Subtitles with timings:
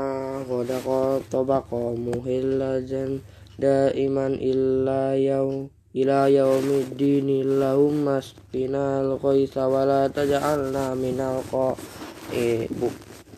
[0.51, 0.87] غدق
[1.33, 3.19] طبقا مهلجا
[3.59, 7.29] دائما إلا يوم إلى يوم الدين.
[7.47, 11.19] اللهم اسقنا الغيث ولا تجعلنا من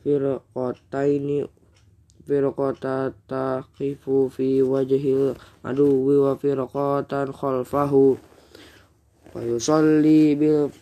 [0.00, 1.44] firqataini
[2.24, 8.16] firqata taqifu fi wajhil aduwi wa firqatan khalfahu.
[9.36, 10.72] Wa yusalli bil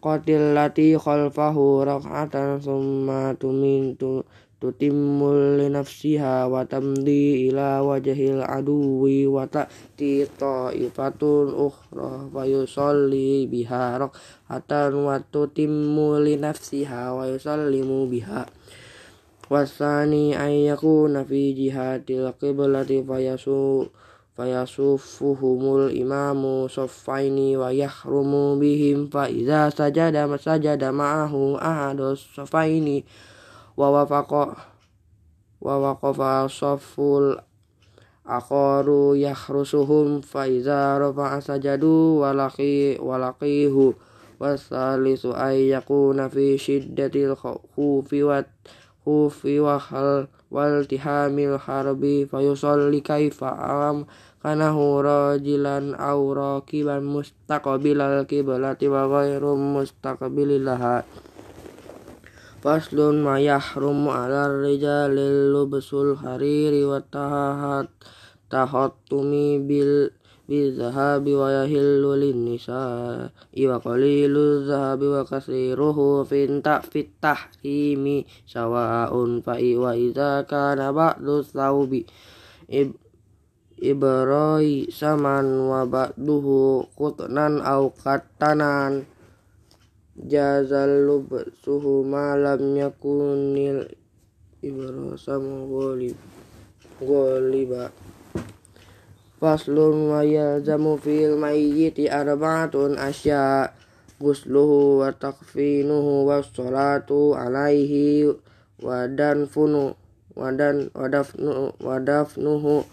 [0.00, 4.24] firqatil lati khalfahu rak'atan summa tumintu
[4.56, 14.00] tutimmul li nafsiha wa tamdi ila wajhil aduwi wa ta'ti ta'ifatun ukhra wa yusalli biha
[14.00, 18.48] rak'atan wa tutimmu li nafsiha wa yusallimu biha.
[19.52, 23.84] Wasani ayyakuna fi jihatil qiblati fayasu
[24.36, 33.04] fayasufuhumul imamu saffaini wa yahrumu bihim fa iza sajada sajada ma'ahu ahadus saffaini
[33.76, 34.56] wa wafaqa
[35.60, 37.36] wa waqafa safful
[38.24, 43.92] akharu yahrusuhum fa iza rafa'a sajadu walaqi walaqihu
[44.40, 48.40] wasalisu ayyakuna fi shiddatil khufi wa
[49.04, 54.04] khufi wa hal wal tihamil harbi fayusalli kaifa alam
[54.44, 61.04] kanahu rajilan aw rakiban mustaqbilal kiblati wa ghairu mustaqbililaha
[62.60, 67.88] faslun ma yahrumu ala rijalil lubsul hariri wa tahat
[68.52, 70.12] tahattumi bil
[70.50, 72.82] bizahabi wa yahillu lin nisa
[73.30, 82.02] wa qalilu zahabi wa kasiruhu finta fitah imi sawa'un fa wa idza kana ba'du thawbi
[83.78, 89.06] ibrai saman wa ba'duhu qutnan aw katanan
[90.18, 93.86] jazal lubsuhu ma lam yakunil
[94.60, 96.18] ibrasam ghalib
[97.00, 97.88] ghaliba
[99.40, 103.72] faslun wa yalzamu fil mayyiti arba'atun asya
[104.20, 108.28] gusluhu wa takfinuhu wa salatu alaihi
[108.84, 109.96] wa danfunu
[110.36, 112.84] wadan wadafnu wadafnuhu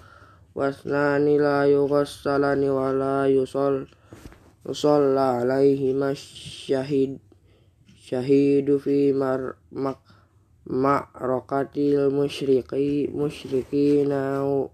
[0.55, 3.85] wasnani la yughassalani wa la yusol
[4.65, 7.19] yusalla alaihima syahid
[8.07, 9.99] syahidu fi mar mak
[10.69, 14.11] معركة المشرقين مشرقين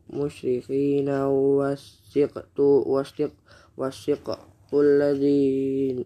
[0.09, 3.31] مشرقين والسقط والسقط
[3.77, 4.39] والسقط
[4.73, 6.05] الذي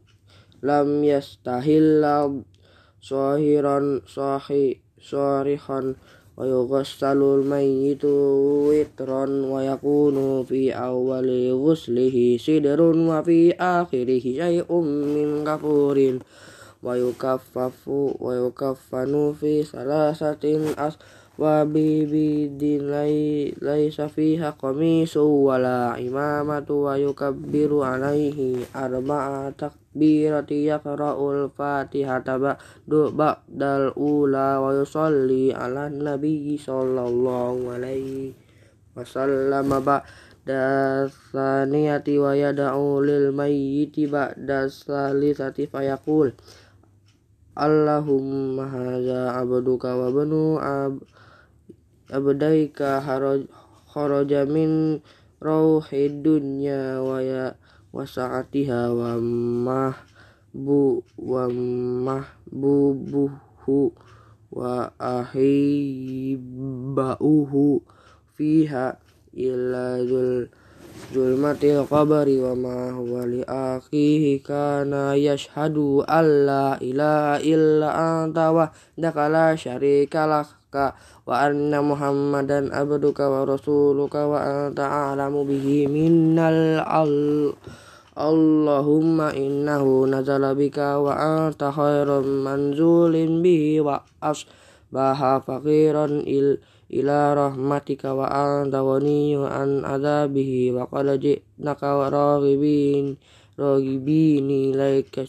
[0.64, 2.44] لم يستهل
[3.02, 5.96] صاهرا صاحي صارخا
[6.38, 14.74] ويغسل الميت وترا ويكون في أول غسله سدر وفي آخره شيء
[15.16, 16.20] من غفور
[16.88, 20.96] wa yukaffafu wa yukaffanu fi salasatin as
[21.38, 22.90] wa bibidin
[23.62, 34.58] laisa fiha qamisu wala imamatu wa yukabbiru alaihi arba'a takbirati yaqra'ul fatihata ba'du ba'dal ula
[34.58, 38.34] wa yusalli ala nabi sallallahu alaihi
[38.98, 46.34] wasallam ba'da saniyati wa yada'u lil mayyiti ba'da salisati fayaqul
[47.58, 51.02] Allahumma hadza abduka wa banu ab
[52.14, 53.02] abdaika
[53.90, 55.02] kharaja min
[55.42, 57.58] rauhid dunya wa ya
[57.90, 61.50] wa sa'atiha wa mahbu wa
[62.06, 63.90] mahbubuhu
[64.54, 66.46] wa ahibauhu
[68.38, 69.02] fiha
[70.06, 70.54] zul
[71.08, 78.68] zulmatil qabri wa ma huwa li akhihi kana yashhadu alla ilaha illa anta wa
[79.00, 87.16] dakala syarika laka wa anna muhammadan abduka wa rasuluka wa anta a'lamu bihi minnal al
[88.18, 94.02] Allahumma innahu nazala bika wa anta khairum manzulin bihi wa
[94.88, 103.20] asbaha faqiran il ila rahmatika wa anta ghaniyyu an adabihi wa qad ji'naka raghibin
[103.60, 105.28] raghibin ilaika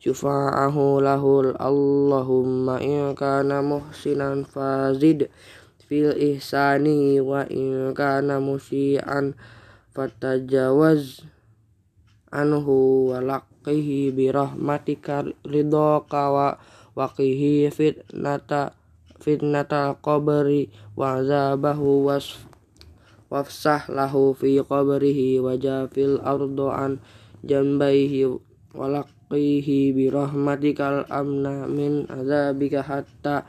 [0.00, 5.28] syufa'ahu lahul Allahumma in kana muhsinan fazid
[5.84, 9.36] fil ihsani wa in kana musian
[9.92, 11.20] fatajawaz
[12.32, 16.48] anhu wa laqihi bi rahmatika ridhaka wa
[16.98, 18.74] waqihi fitnata
[19.22, 20.66] fitnatal qabri
[20.98, 22.42] wa azabahu was
[23.30, 26.98] wafsah lahu fi qabrihi wa jafil ardu an
[27.46, 28.26] jambaihi
[28.74, 33.46] wa laqihi bi rahmatikal amna min azabika hatta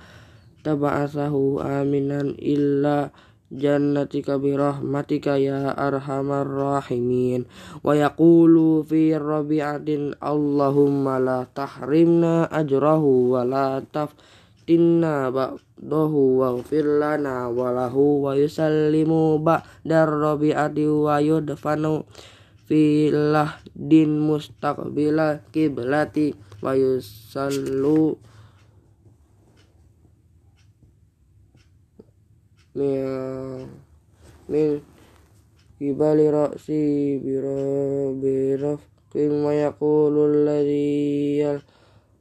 [0.61, 3.09] taba'asahu aminan illa
[3.49, 7.49] jannatika bi rahmatika ya arhamar rahimin.
[7.81, 14.13] Wa yaqulu fi rabi'atin allahumma la tahrimna ajrahu wa la taf
[14.69, 21.17] inna ba'dahu waghfir lana walahu wa yusallimu ba'dar rabi'ati wa
[32.75, 33.69] min
[35.79, 38.81] kibali ra'si biro biraf
[39.15, 41.57] wa yaqulu alladhi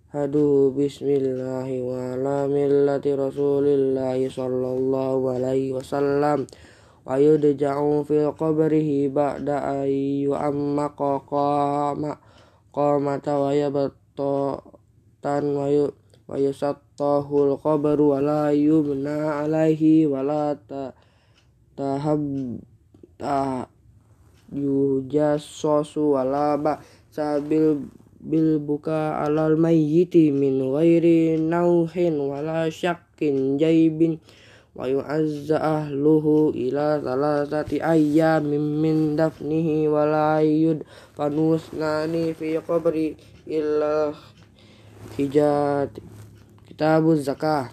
[0.09, 6.49] Hadu bismillahi wa ala millati rasulillahi sallallahu alaihi wasallam
[7.05, 12.17] wa yudja'u fi qabrihi ba'da ayyu amma qama
[12.73, 15.93] qamata wa yabtan wa yu
[16.29, 20.93] wa yusattahul qabru wa la yubna alaihi wa la ta
[21.73, 22.21] tahab
[23.17, 23.65] ta
[24.53, 27.81] yujassasu wa la ba sabil
[28.19, 34.19] bil buka alal mayyiti min ghairi nauhin wala syakkin jaibin
[34.75, 40.83] wa yu'azza ahluhu ila salasati ayyamin min dafnihi wala yud
[41.15, 43.15] fanusnani fi qabri
[43.47, 44.11] illa
[45.15, 45.95] hijat
[46.79, 47.69] كتاب الزكاة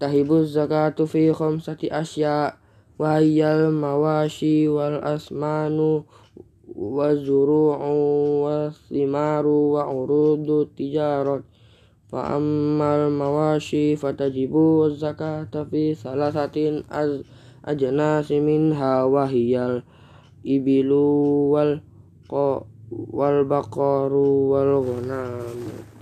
[0.00, 2.56] تهب الزكاة في خمسة أشياء
[2.98, 6.02] وهي المواشي والأسمان
[6.76, 7.78] والزروع
[8.46, 11.42] والثمار وعروض التجارة
[12.08, 14.56] فأما المواشي فتجب
[14.86, 16.82] الزكاة في ثلاثة
[17.64, 19.82] أجناس منها وهي
[20.46, 20.92] الإبل
[22.90, 25.86] والبقر والغنم